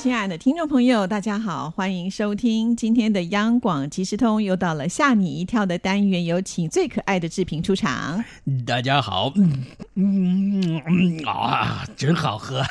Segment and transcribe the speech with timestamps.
[0.00, 8.24] 亲爱的听众朋友，大家好，欢迎收听今天的央广即时通，又到了吓你一跳的单元，有请最可爱的志平出场。
[8.64, 9.64] 大家好，嗯
[9.96, 12.64] 嗯嗯啊，真好喝，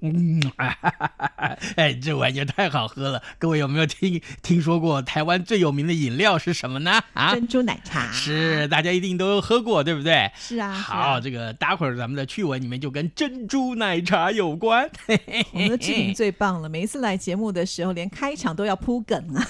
[0.00, 0.40] 嗯，
[1.74, 3.20] 哎，这玩意儿太好喝了。
[3.36, 7.02] 各位有没有听听说过台湾最有名的饮料是什么呢？
[7.14, 10.30] 啊，珍珠奶茶是，大家一定都喝过，对不对？
[10.36, 10.72] 是啊。
[10.72, 14.88] 好，这个待会儿咱们的趣闻里面就跟珍珠奶茶有关。
[15.52, 16.43] 我们的志平最棒。
[16.70, 19.48] 每一次来节目的时候，连开场都要铺梗啊！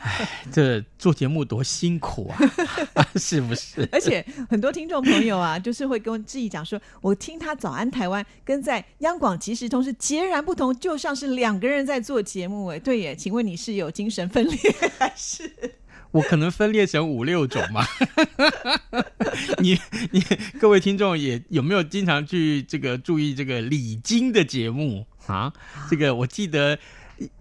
[0.00, 2.30] 哎，这做节目多辛苦
[2.94, 3.88] 啊， 是不是？
[3.90, 12.66] 而且很多听众朋友啊，就是会跟志毅讲说，我听他早安台湾跟在央广即时通是截然不同，就像是两个人在做节目。
[12.66, 14.58] 哎，对耶，请问你是有精神分裂
[14.98, 15.50] 还是？
[16.16, 17.84] 我可能分裂成五六种嘛？
[19.60, 19.78] 你
[20.12, 20.20] 你
[20.58, 25.06] 各位听众也有没有经常去这个注意这个李菁的节目？
[25.26, 25.52] 啊，
[25.90, 26.78] 这个我记得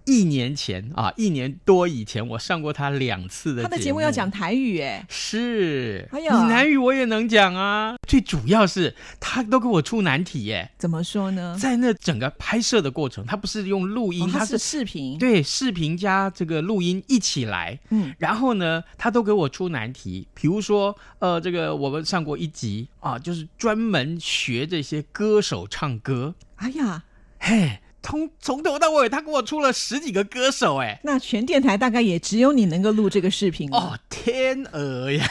[0.05, 3.63] 一年前啊，一年多以前我上过他两次的。
[3.63, 7.95] 他的节目要讲台语，哎，是，还有闽南语我也能讲啊。
[8.07, 10.71] 最主要是他都给我出难题，耶。
[10.77, 11.57] 怎么说呢？
[11.59, 17.79] 在那整个拍摄的过程，他不是用录音，他是视频，对，视频加这个录音一起来。
[17.89, 26.35] 嗯，然后呢，他都给我出难题，比如说，呃，这个我们上过一集啊，就是专门学这些歌手唱歌。
[26.57, 27.03] 哎呀。
[27.37, 35.27] 嘿，从从头到尾，他给我出了十几个歌手，哎，那全电台大概也只有你能够录这个视频哦，天鹅呀，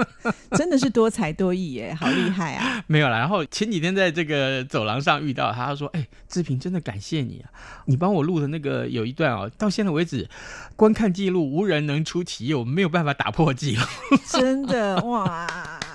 [0.52, 2.84] 真的是多才多艺耶，好厉害啊！
[2.86, 7.48] 没有了，然后前几天在这个走廊上遇到他，他说：“哎，志平，真的感谢你啊，
[7.86, 10.28] 你帮我录的那个有一段哦，到现在为止
[10.76, 13.82] 观看记录无人能出其右，没有办法打破记录，
[14.30, 15.46] 真的哇。”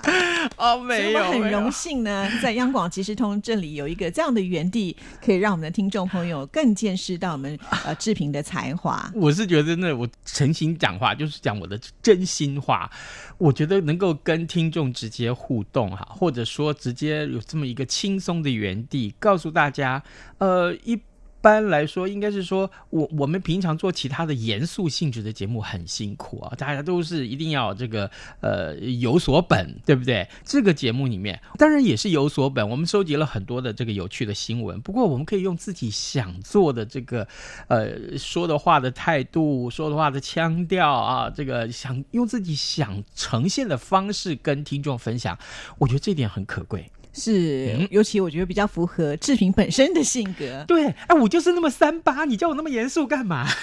[0.57, 9.11] 哦，没有，我很荣幸呢， 在央广即时通这里有一个这样的园地，可以让我们的听众朋友更见识到我们 呃志平的才华。
[9.13, 12.89] 我是觉得，真的，我诚心讲话就是讲我的真心话。
[13.37, 20.01] 我觉得能够跟听众直接互动哈，或者说直接有这么一个轻松的园地，告诉大家，
[20.37, 20.99] 呃一。
[21.45, 28.09] 一般来说，应该是说，我我们平常做其他的严肃性质的节目很辛苦啊，大家都是一定要这个
[28.41, 30.27] 呃有所本，对不对？
[30.43, 34.81] 这个节目里面当然也是有所本，我们收集了很多的这个有趣的新闻。
[34.81, 37.27] 不过我们可以用自己想做的这个
[37.67, 45.37] 呃说的话的态度、说的话的腔调啊，这个想用自己想呈现的方式跟听众分享，
[45.77, 46.89] 我觉得这点很可贵。
[47.15, 50.63] 是，尤其我觉得比较符合志平本身的性格。
[50.67, 53.47] 对，哎，我就是那么三八，你叫我那么严肃干嘛？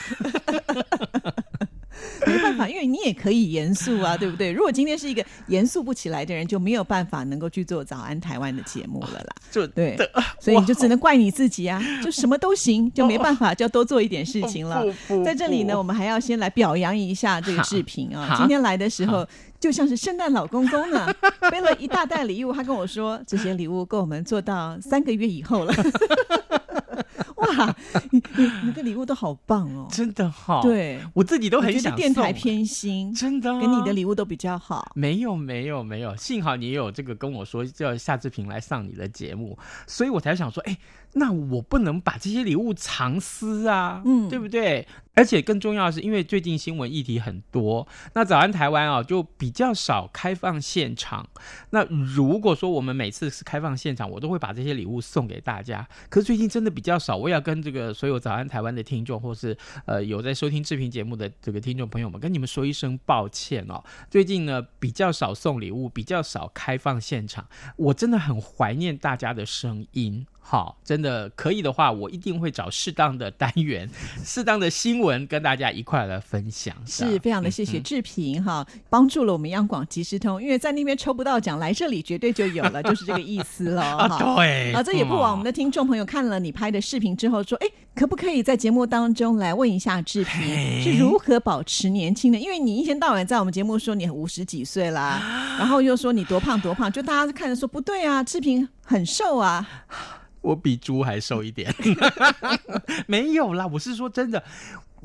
[2.26, 4.50] 没办法，因为你也可以严肃啊， 对不对？
[4.50, 9.34] 如果今天是一个严肃不起来的人，就没有办法能够去做《早安台湾》的节目了啦。
[9.50, 9.96] 就对，
[10.40, 14.82] 所以你就只能怪你自己啊，就什么都行，就没办法，就要多做一点事情了。
[15.24, 19.26] 在这里呢，我们还要先来表扬一下这个志平啊，今天来的时候。
[19.62, 21.06] 就像是圣诞老公公呢，
[21.48, 22.52] 背了一大袋礼物。
[22.52, 25.72] 他跟我说，这些礼物够我们做到三个月以后了。
[27.36, 27.76] 哇，
[28.10, 30.62] 你你你的礼物都好棒哦，真的好。
[30.62, 34.90] 对我自己都很想电台偏心，真的，给你的礼物都比较好。
[34.94, 39.56] 没有没有没有，幸好你有这个跟我说叫夏志平来上你的节目，
[39.86, 40.76] 所以我才想说，哎。
[41.14, 44.88] 那我不能把这些礼物藏私啊，嗯，对不对？
[45.14, 51.28] 而且更重要的是，因为最近新闻议题很多，那早安台湾啊就比较少开放现场。
[51.70, 55.86] 那如果说我们每次是开放现场，我都会把这些礼物送给大家。
[56.08, 63.84] 可是最近真的比较少，我也要跟这个所有早安台湾的听众，或是呃有在收听视频节目的这个听众朋友们，跟你们说一声抱歉哦。
[64.10, 67.46] 最近呢比较少送礼物，比较少开放现场，
[67.76, 70.26] 我真的很怀念大家的声音。
[70.44, 73.88] 好，真的可以的话，我一定会找适当的单元、
[74.22, 76.76] 适当的新闻跟大家一块来分享。
[76.84, 83.82] 是非常的谢谢志平哈，帮助了我们央广即时通，因为在那边抽不到奖，来这里绝对就有了， 就是这个意思了。
[83.82, 92.38] 啊，对啊，这也不枉我们的听众朋友看了你拍的视频之后说，哎，可不可以在节目当中来问一下志平是如何保持年轻的？
[92.38, 95.18] 因为你一天到晚在我们节目说你五十几岁啦，
[95.58, 99.66] 然后又说你多胖多胖，就大家看着说不对啊，志平很瘦啊。
[100.42, 101.74] 我比猪还瘦一点，
[103.08, 104.42] 没有啦，我是说真的，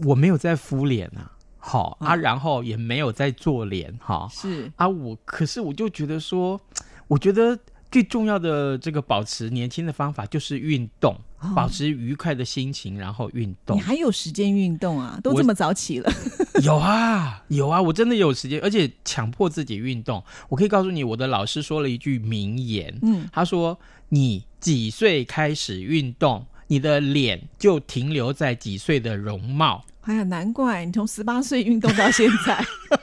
[0.06, 4.72] 我没有在敷脸啊，好啊，然后也没有在做脸哈，是。
[4.76, 6.60] 啊，我可是我就觉得说，
[7.08, 7.58] 我觉得
[7.92, 11.16] 最重要的这个保持年轻的方法就是运动，
[11.56, 13.78] 保持愉快的心情，然后运动。
[13.78, 15.20] 你还有时间运动啊？
[15.24, 16.12] 都这么早起了？
[16.64, 20.24] 有啊，有啊，我真的有时间，而且强迫自己运动。
[20.50, 23.80] 我可以告诉你，我的老师说了一句名言，嗯，他说
[24.10, 32.66] ：“你几岁开始运动，你的脸就停留在几岁的容貌。”哎呀，难怪你从十八岁运动到现在。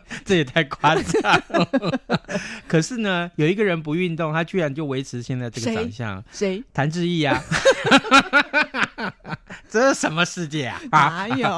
[0.24, 1.98] 这也太夸张了！
[2.66, 6.24] 可是呢，有一个人不运动，他居然就维持现在这个长相。
[6.32, 6.62] 谁？
[6.72, 7.42] 谭志毅啊！
[9.72, 10.78] 这是什么世界啊？
[10.90, 11.48] 哪有？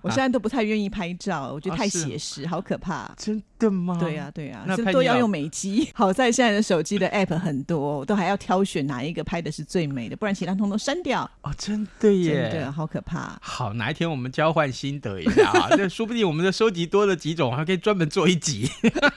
[0.00, 3.10] 我现在都不太愿意拍照，我觉得太写实，好可怕。
[3.16, 3.96] 真的吗？
[3.98, 5.90] 对呀，对呀，这都要用美机。
[5.92, 11.28] 好在现在的手机的 app 很多，我都还要挑选哪一个拍的是最美的，不然其他通通删掉。
[11.42, 12.48] 哦，真的耶！
[12.52, 13.36] 真的好可怕。
[13.42, 15.68] 好，哪一天我们交换心得一下啊？
[15.76, 18.70] 这说不定我们的收集多了几种，还可以专门做一集。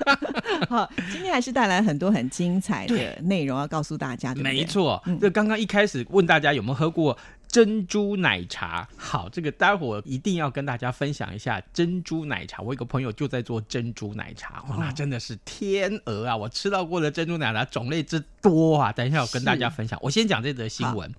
[0.68, 4.34] 好，今天还是带来很多很精彩的内容要告诉大家。
[4.34, 7.16] 没错，这刚刚一开始问大家有没有喝过。
[7.48, 12.62] 珍珠奶茶，好，这个待会儿一定要跟大家分享一下珍珠奶茶。
[12.62, 16.36] 我一个朋友就在做珍珠奶茶，哇，那真的是天鹅啊！
[16.36, 18.92] 我吃到过的珍珠奶茶种类之多啊！
[18.92, 19.98] 等一下我跟大家分享。
[20.02, 21.12] 我先讲这则新闻，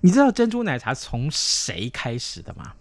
[0.00, 2.72] 你知道珍珠奶茶从谁开始的吗？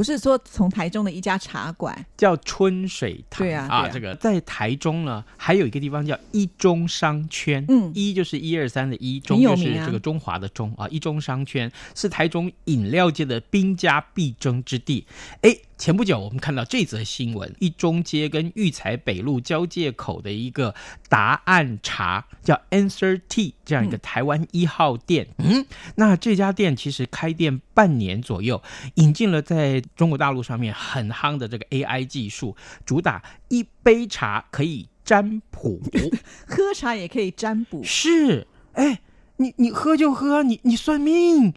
[0.00, 2.06] 不是说从台中的一家茶馆。
[2.16, 15.06] 叫春水堂，对啊，啊，这个在台中呢，还有一个地方叫一中商圈，嗯，一就是一二三的一，中就是这个中华的中啊，一中商圈是台中饮料界的兵家必争之地，
[15.42, 15.54] 哎。
[15.80, 20.74] 前不久，我们看到这则新闻：一中街跟育才北路交界口的一个
[21.08, 25.26] 答案茶，叫 Answer T 这样一个台湾一号店。
[25.38, 28.62] 嗯，那这家店其实开店半年左右，
[28.96, 32.54] 引进了在中国大陆上面很夯的这个 AI 技术，
[32.84, 35.80] 主打一杯茶可以占卜，
[36.46, 37.82] 喝茶也可以占卜。
[37.82, 39.00] 是，哎。
[39.36, 41.54] 你你喝就喝，你你算命，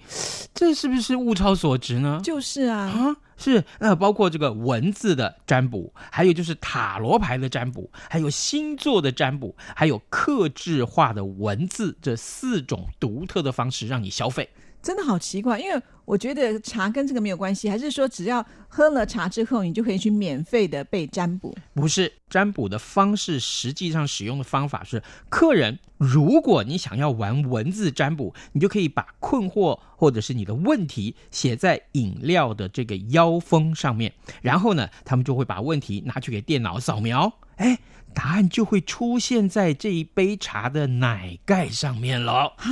[0.53, 2.21] 这是不是物超所值呢？
[2.23, 14.49] 就是啊，啊是，那包括这个文字的占卜，还有就是塔罗牌的占卜，还有星座的占卜，还有克制化的文字，这四种独特的方式让你消费。
[14.83, 21.55] 真的好奇怪，因为我觉得茶跟这个没有关系，还是说只要喝了茶之后，你就可以去免费的被占卜？
[21.73, 37.79] 不是，占卜的方式实际上使用的方法是，客人如果你想要玩文字占卜，你就可以把困惑或者是你的问题写在饮料的这个腰封上面，然后呢，他们就会把问题拿去给电脑扫描，哎，
[38.13, 42.67] 答案就会出现在这一杯茶的奶盖上面了啊。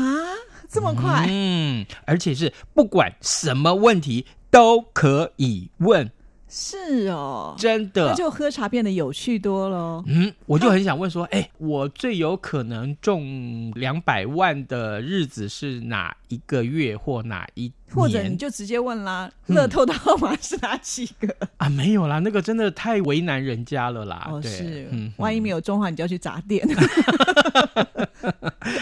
[0.71, 6.09] 这么快，嗯，而且是不管什么问题都可以问，
[6.53, 10.03] 是哦，真的，那就喝茶变得有趣多了。
[10.05, 17.71] 嗯，我就很想问说，哎，我最有可能中两百万的日子是哪一个月或哪一？
[17.93, 21.69] 或者你就直接问啦，乐透的号码是哪几个啊？
[21.69, 24.27] 没有啦，那个真的太为难人家了啦。
[24.29, 26.67] 哦，是，嗯，万一没有中的话，你就要去砸店。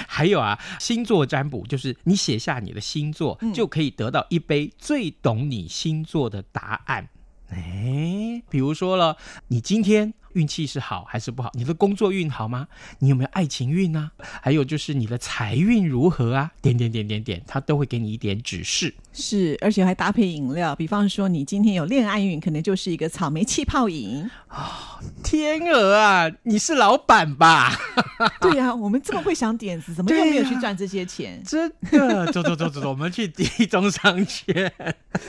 [0.07, 7.07] 还有啊，星座占卜就是你写下你的星座，就可以得到一杯最懂你星座的答案。
[7.51, 9.18] 哎，比如说了，
[9.48, 10.13] 你今天。
[10.34, 11.52] 运气是好还是不好？
[11.54, 12.68] 你的工作运好吗？
[13.00, 14.12] 你有没有爱情运呢？
[14.42, 16.52] 还有就是你的财运如何啊？
[16.62, 18.94] 点点点点点，他都会给你一点指示。
[19.12, 24.30] 是，而且还搭配饮料，比方说你今天有恋爱运，可能就是一个草莓气泡饮。
[24.48, 27.71] 啊，天鹅啊，你是老板吧？
[28.42, 31.42] 对呀，我们这么会想点子，怎么又没有去赚这些钱？
[31.45, 34.71] 真的，走走走走走，我们去第中商圈。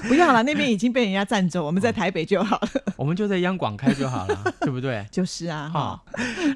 [0.08, 2.68] 不要了，那边已经被人家占走，我们在台北就好了。
[2.96, 4.89] 我们就在央广开就好了，对不对？
[4.90, 6.02] 对，就是啊，哈。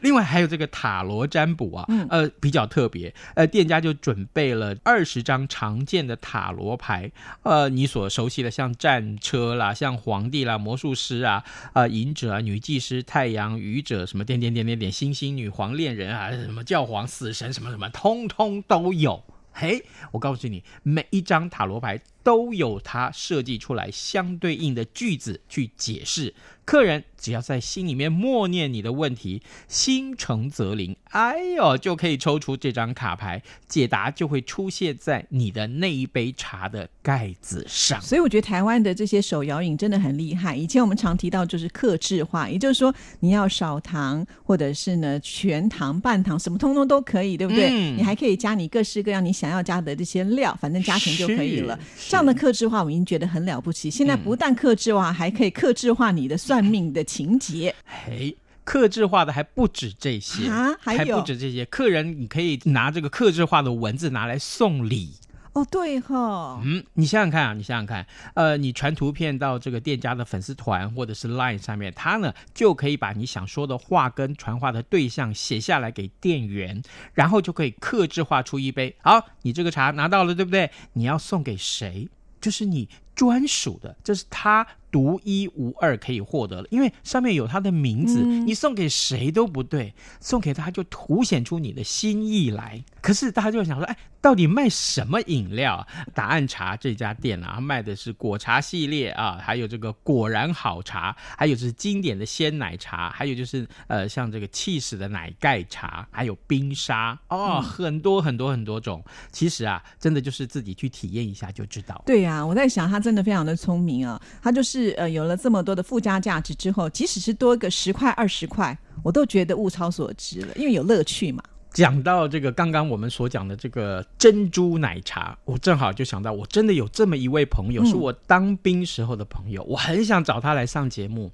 [0.02, 7.12] 另外还有这个塔罗占卜啊，呃，比较特别，呃，店家就准备了二十张常见的塔罗牌，
[7.44, 19.22] 呃，你所熟悉的像战车啦，像皇帝啦，魔术师啊，啊，隐者啊，女祭司、太阳、愚者，什么点点点点点，星星、女皇、恋人啊，什么教皇、死神，什么什么，通通都有。
[19.52, 26.34] 嘿，我告诉你，每一张塔罗牌都有它设计出来相对应的句子去解释。
[26.64, 38.00] 客人只要在心里面默念你的问题，心诚则灵，哎呦，就可以抽出这张卡牌，解答就会出现在你的那一杯茶的盖子上。
[38.00, 40.56] 所以我觉得台湾的这些手摇饮真的很厉害。
[40.56, 47.92] 以前我们常提到就是克制化，也就是说你要少糖，或者是呢全糖、半糖，什么通通都可以，对不对？
[47.92, 51.78] 你还可以加你各式各样你想要加的这些料，反正加成就可以了。
[52.14, 53.90] 这样的克制化我已经觉得很了不起。
[53.90, 56.54] 现在不但克制化，还可以克制化你的算。
[56.54, 61.64] 算命的情节，嘿，克制化的还不止这些啊，还不止这些。
[61.64, 65.10] 客人你可以拿这个克制化的文字拿来送礼。
[65.54, 76.82] 哦，对哈，嗯，你想想看啊，你想想看，呃，你传图片到这个店家的粉丝团或者是 Line 上面，他呢就可以把你想说的话跟传话的对象写下来给店员，
[77.12, 78.96] 然后就可以克制化出一杯。
[79.00, 80.68] 好，你这个茶拿到了，对不对？
[80.94, 82.08] 你要送给谁？
[82.40, 84.66] 就是你专属的，这是他。
[84.94, 92.80] 独一无二可以获得的，因为上面有他的名字，你送给谁都不对，送给他就凸显出你的心意来。
[93.00, 95.84] 可是大家就想说，哎，到底卖什么饮料？
[96.14, 109.04] 答案茶这家店啊，卖的是果茶系列啊，还有这个果然好茶，还有就是经典的鲜奶茶，还有就是呃像这个气死的奶盖茶，还有冰沙哦，很多很多很多种。
[109.32, 112.00] 其实啊，真的就是自己去体验一下就知道。
[112.06, 114.94] 对呀，我在想他真的非常的聪明啊，他就是。
[114.94, 121.42] 呃，有了这么多的附加价值之后，即使是多个十块、二十块，我都觉得物超所值了，因为有乐趣嘛。
[121.72, 131.32] 讲到这个，刚刚我们所讲的这个珍珠奶茶，我正好就想到，我真的有这么一位朋友，是我当兵时候的朋友，我很想找他来上节目。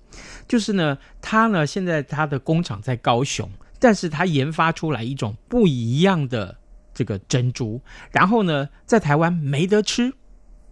[0.48, 3.46] 就是呢，他呢现在他的工厂在高雄，
[3.78, 6.56] 但是他研发出来一种不一样的
[6.94, 10.14] 这个珍珠，然后呢，在台湾没得吃，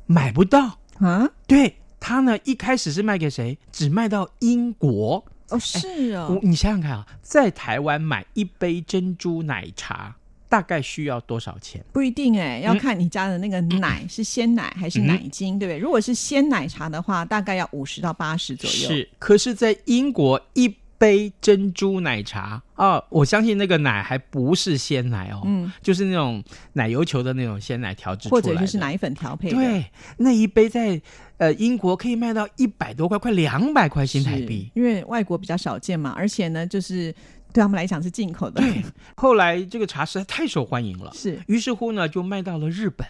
[0.07, 1.77] 买不到啊，对。
[2.01, 3.59] 他呢，一开始是卖给谁？
[3.73, 6.39] 只卖到英国哦，是哦。
[6.43, 10.15] 你想想看啊，在台湾买一杯珍珠奶茶
[10.49, 11.85] 大概需要多少钱？
[11.93, 15.79] 不一定哎，要看你家的那个奶是鲜奶还是奶精，对不对？
[15.79, 18.89] 如果是鲜奶茶的话，大概要五十到八十左右。
[18.89, 20.73] 是，可是，在英国一。
[20.99, 29.51] 杯珍珠奶茶啊，我相信那个奶还不是鲜奶哦，嗯，就是那种奶油球的那种鲜奶调制出来或者就是奶粉调配。
[29.51, 29.87] 对，
[30.17, 31.01] 那一杯在
[31.37, 34.71] 呃英国可以卖到一百多块，快两百块新台币。
[34.75, 37.13] 因为外国比较少见嘛，而且呢，就是
[37.53, 38.61] 对他们来讲是进口的。
[38.61, 38.85] 对，
[39.17, 43.07] 后来这个茶实在太受欢迎了，是，于是乎呢，就卖到了日本。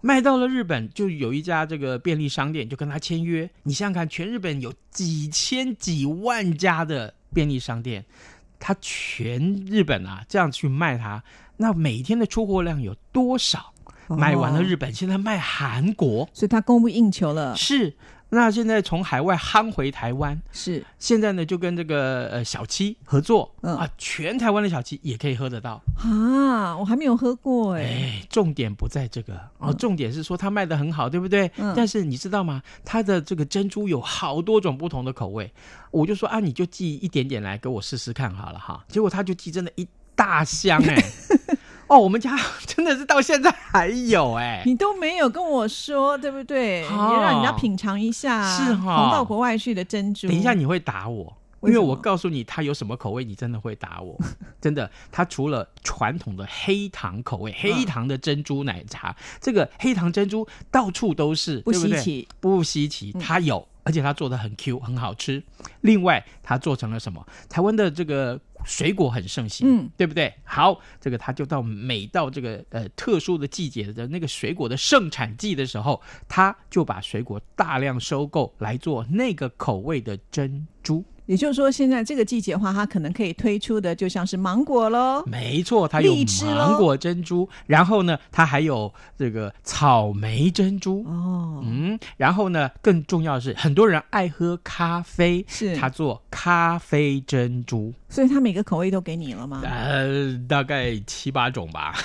[0.00, 3.48] 卖到了日本，就有一家这个便利商店就跟他签约。
[3.62, 8.04] 你想想看，全日本有几千几万家的便利商店，
[8.58, 11.22] 他全日本啊这样去卖它，
[11.56, 13.72] 那每天的出货量有多少？
[14.08, 17.56] 卖完了日本，现在卖韩国，所以它供不应求了。
[17.56, 17.94] 是。
[18.34, 28.20] 那现在从海外夯回台湾，是现在呢就跟这个呃小七合作，嗯啊，全台湾的小七也可以喝得到啊，我还没有喝过哎。
[28.28, 31.50] 重点不在这个哦，重点是说它卖的很好，对不对？
[31.76, 32.62] 但是你知道吗？
[32.84, 35.52] 它的这个珍珠有好多种不同的口味，
[35.90, 38.84] 我就说啊，你就寄一点点来给我试试看好了哈。
[38.88, 40.96] 结果他就寄真的一大箱哎。
[41.86, 42.36] 哦，我们家
[42.66, 46.80] 真的是到现在还有哎，你都没有跟我说，对不对？
[46.80, 50.26] 也让人家品尝一下，是哈，到国外去的珍珠。
[50.28, 54.18] 等一下你会打我，因为我告诉你它有什么口味，你真的会打我。
[54.60, 65.42] 真的，它除了传统的黑糖口味，黑糖的珍珠奶茶，这个黑糖珍珠到处都是，不稀奇，不稀奇，它有，而且它做的很 Q，很好吃。
[65.82, 67.26] 另外，它做成了什么？
[67.48, 68.40] 台湾的这个。
[68.64, 70.32] 水果很盛行，嗯，对不对？
[70.44, 81.04] 好，这个他就到每到这个呃特殊的季节的那个水果的盛产季的时候，他就把水果大量收购来做那个口味的珍珠。
[81.26, 85.24] 也就是说，现在这个季节的话，它可能可以推出的就像是芒果喽。
[85.24, 86.14] 没错，它有
[86.54, 91.02] 芒果珍珠，然后呢，它还有这个草莓珍珠。
[91.04, 97.94] 哦，嗯，然后呢，更重要的是，很多人爱喝咖啡，是它做咖啡珍珠。
[98.14, 99.60] 所以它每个口味都给你了吗？
[99.64, 101.96] 呃，大概七八种吧。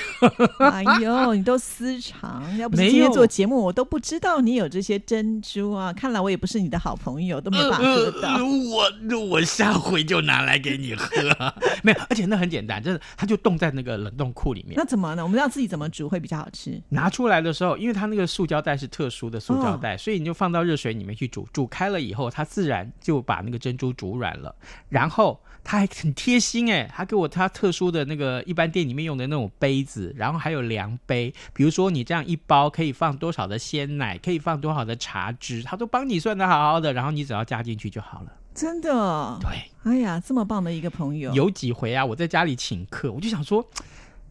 [0.58, 5.94] 哎呦，你都私藏，要不是今天做节目，我都不知道你有这些珍珠啊！
[5.94, 8.40] 看来我也不是你的好朋友，都没办法喝到。
[8.44, 11.06] 我我下回就拿来给你喝。
[11.84, 14.74] 没有，而且那很简单，就是它就冻在那个冷冻库里面。
[14.76, 15.22] 那怎么呢？
[15.22, 16.82] 我们要自己怎么煮会比较好吃？
[16.90, 21.48] 拿出来的时候，因为它那个塑胶袋是特殊的塑胶袋，所以你就放到热水里面去煮。
[21.54, 24.56] 煮开了以后，它自然就把那个珍珠煮软了，
[24.90, 25.40] 然后。
[25.64, 38.34] 他还很贴心哎，他给我他特殊的那个一般店里面用的那种杯子，然后还有量杯，比如说你这样一包可以放多少的鲜奶，可以放多少的茶汁，他都帮你算的好好的，然后你只要加进去就好了。
[38.54, 39.38] 真的？
[39.40, 39.50] 对。
[39.84, 41.34] 哎呀，这么棒的一个朋友。
[41.34, 43.66] 有几回啊，我在家里请客，我就想说，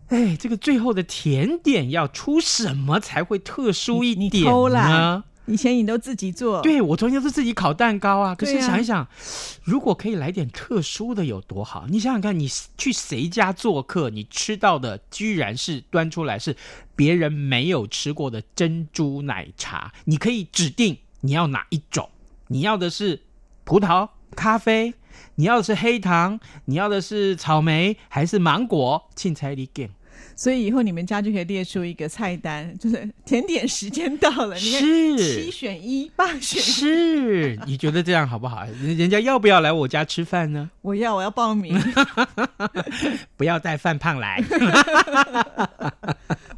[0.09, 5.25] 哎，这个最后的甜点要出什么才会特殊一点呢？
[5.49, 8.35] 以前你都自己做，对我昨天是自己烤蛋糕啊。
[8.35, 9.07] 可是想一想，
[9.65, 11.87] 如果可以来点特殊的有多好？
[11.89, 16.55] 你想想看，你去谁家做客，你吃到的居然是端出来是
[16.95, 19.93] 别人没有吃过的珍珠奶茶。
[20.05, 22.11] 你可以指定你要哪一种，
[22.49, 23.23] 你要的是
[23.65, 24.95] 葡萄、咖啡、
[25.37, 29.09] 你要的是黑糖，你要的是草莓还是芒果？
[29.17, 29.91] 请猜你给。
[30.37, 34.81] 所以以后你们家就可以列出一个菜单，就是甜点时间到了，你看
[35.19, 38.65] 七选一，八选是，你觉得这样好不好？
[38.83, 40.71] 人人家要不要来我家吃饭呢？
[40.83, 41.79] 我要，我要报名。
[43.37, 44.43] 不要带饭胖来。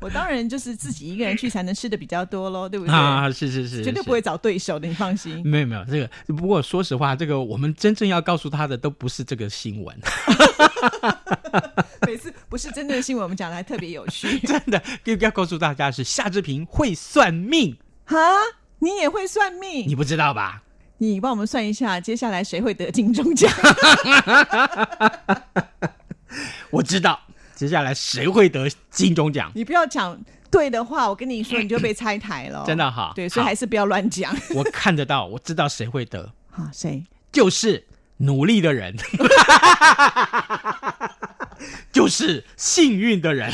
[0.01, 2.95] 我当然就是自己一个人去才能吃的比较多喽， 对不对？
[2.95, 5.43] 啊，是是是，绝对不会找对手的，你放心。
[5.47, 9.97] 没有没有，这个不过说实话，这个我们真正要告诉他的都不是这个新闻。
[12.07, 14.39] 每次不是真正的新闻，我们讲的还特别有趣。
[14.47, 14.83] 真的，
[15.21, 17.77] 要告诉大家是夏志平会算命
[18.07, 18.17] 哈！
[18.79, 19.87] 你也会算命？
[19.87, 20.63] 你不知道吧？
[20.97, 23.53] 你帮我们算一下，接下来谁会得金钟奖？
[26.71, 27.21] 我知道。
[27.61, 29.53] 接下来谁会得金钟奖？
[29.55, 30.19] 你不要讲
[30.51, 32.65] 对的话，我跟你说，你就被拆台了。
[32.67, 33.13] 真的哈？
[33.15, 34.35] 对，所以还是不要乱讲。
[34.57, 36.33] 我看得到，我知道谁会得。
[36.49, 37.05] 好，谁？
[37.31, 37.87] 就是
[38.17, 38.97] 努力的人，
[41.93, 43.53] 就是幸运的人。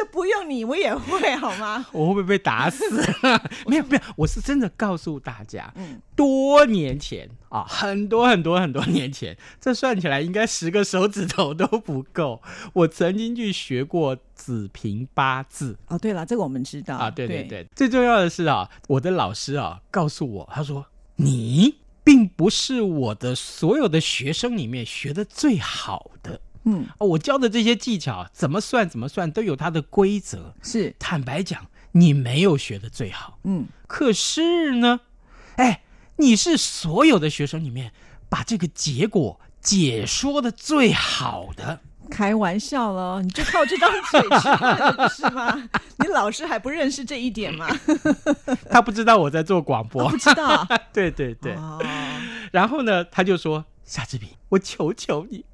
[0.00, 1.84] 这不用你，我也会 好吗？
[1.92, 3.02] 我会不会被打死？
[3.68, 12.40] 没有没有，我是真的告诉大家，嗯，多年前啊，很多很多很多年前，这算起来应该十个手指头都不够。
[12.72, 15.76] 我曾经去学过子平八字。
[15.88, 17.10] 哦，对了，这个我们知道啊。
[17.10, 26.40] 对对对，最重要的是啊，我的老师啊告诉我，他说你并不是我的所有的学生里面学的最好的。
[26.64, 30.54] 嗯，我教的这些技巧怎么算怎么算都有它的规则。
[30.62, 33.38] 是，坦白讲，你没有学的最好。
[33.44, 35.00] 嗯，可是呢，
[35.56, 35.82] 哎，
[36.16, 37.92] 你是所有的学生里面
[38.28, 41.80] 把这个结果解说的最好的。
[42.10, 45.70] 开玩笑了，你就靠这张嘴吃饭不是吗？
[45.98, 47.68] 你老师还不认识这一点吗？
[48.68, 50.66] 他不知道我在做广播，不知道。
[50.92, 51.54] 对对对。
[51.54, 51.80] 哦
[52.52, 53.64] 然后呢，他就说。
[53.90, 55.44] 夏志平，我求求你，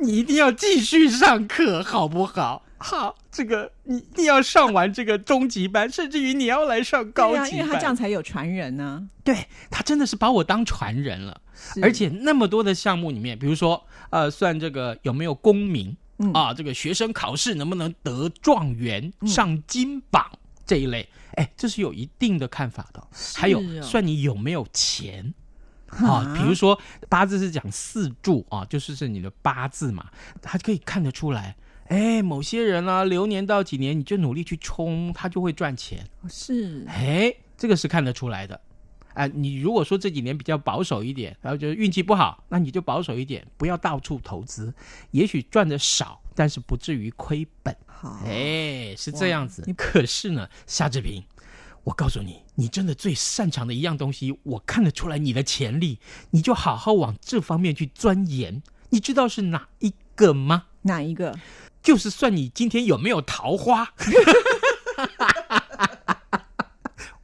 [0.00, 2.64] 你一定要继续上课，好不好？
[2.76, 9.08] 好，这个你一定要上完这个中级班，甚至于你要来上高级班，因为他这样才有传人呢。
[9.22, 11.40] 对他真的是把我当传人了，
[11.80, 15.96] 而且那么多的项目里面，比如说呃，算这个有没有功名？
[16.34, 20.28] 啊，这个学生考试能不能得状元、上金榜
[20.66, 23.00] 这一类，哎，这是有一定的看法的。
[23.36, 25.32] 还有算你有没有钱。
[25.88, 31.56] 啊，比如说八字是讲四柱啊，就是是你的八字嘛，他可以看得出来。
[31.88, 36.06] 哎，某些人呢，流年到几年，你就努力去冲，他就会赚钱。
[36.28, 38.60] 是，哎，这个是看得出来的。
[39.14, 44.72] 哎，你如果说这几年比较保守一点，然后就运气不好，那你就保守一点，不要到处投资，
[45.12, 47.74] 也许赚的少，但是不至于亏本。
[47.86, 49.64] 好，哎，是这样子。
[49.76, 51.24] 可是呢，夏志平。
[51.88, 55.98] 我告诉你，你真的最擅长的一样东西，我看得出来你的潜力，
[56.32, 58.62] 你就好好往这方面去钻研。
[58.90, 60.64] 你知道是哪一个吗？
[60.82, 61.34] 哪一个？
[61.82, 63.88] 就是算你今天有没有桃花。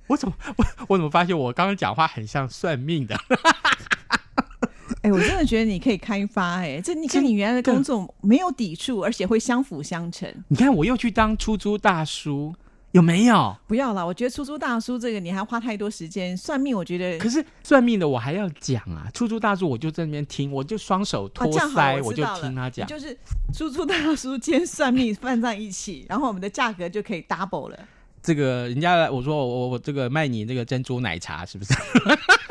[0.09, 3.15] 我怎么我我怎么发现我刚刚讲话很像算命的？
[5.03, 10.27] 哎，我真的觉得你可以开发哎，这你跟你原来的工作没有抵触，而且会相辅相成。
[10.49, 12.55] 你看，我又去当出租大叔。
[12.95, 13.57] 有没有？
[13.67, 17.19] 不要了，我觉得出租大叔这个你还花太多时间算命，我觉得。
[17.19, 22.87] 可是算命的我还要讲啊，出租大叔我就在那边听，我就双手托腮，我就听他讲。
[22.87, 23.19] 就是
[23.53, 27.79] 出租大叔兼算命放在一起，然后我们的价格就可以 double 了。
[28.23, 31.75] 这个人家我说我我这个卖你这个珍珠奶茶是不是？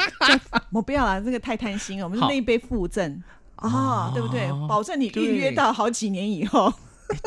[0.73, 2.03] 我不要了，这个太贪心了。
[2.03, 3.23] 我们那一杯附赠
[3.55, 4.49] 啊，对不对？
[4.67, 6.73] 保证你预约到好几年以后。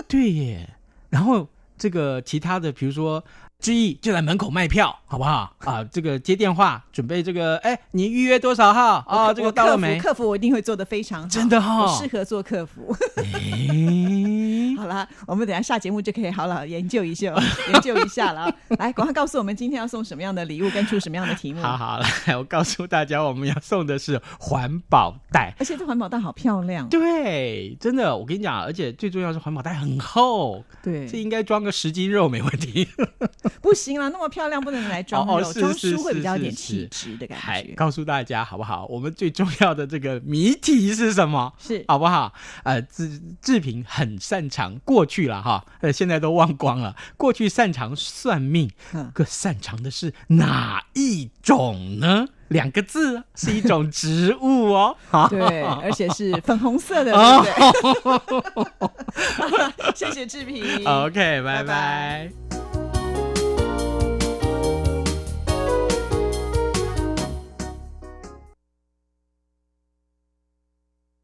[0.06, 0.68] 对耶，
[1.08, 1.48] 然后。
[1.76, 3.22] 这个其他的，比如说
[3.66, 5.82] 志毅就在门口卖票，好不好 啊？
[5.90, 9.34] 这个接电话，准备这个，哎，你预约多少号啊？
[9.34, 9.98] 这个到了没？
[9.98, 12.94] 客服我一定会做的非常好，真的哈，适合做客服。
[14.78, 17.34] 好了，我们等下下节目就可以好了研究一下，
[17.72, 18.54] 研究一下了。
[18.78, 21.60] 来，赶快告诉我们今天要送什么样的礼物，跟出什么样的题目。
[21.60, 26.88] 好好来，我告诉大家，我们要送的是环保袋，而且这环保袋好漂亮。
[26.88, 32.86] 对，真的，我跟你讲，而且最重要是环保袋很厚，对，这应该装个十斤肉没问题。
[33.60, 37.72] 不行了，那么漂亮不能来装肉，装书会比较有点气质的感觉。
[37.74, 38.86] 告诉大家好不好？
[38.86, 41.52] 我们最重要的这个谜题是什么？
[41.58, 42.32] 是好不好？
[42.64, 46.94] 呃，志志平很擅长过去了哈，呃，现在都忘光了。
[47.16, 48.70] 过去擅长算命，
[49.12, 52.26] 可擅长的是哪一种呢？
[52.48, 54.96] 两个字，是一种植物哦。
[55.28, 57.12] 对， 而且是粉红色的。
[57.12, 57.52] 对
[59.96, 60.84] 谢谢志平。
[60.84, 62.30] OK，拜拜。